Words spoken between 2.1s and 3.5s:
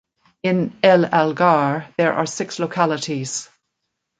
are six localities.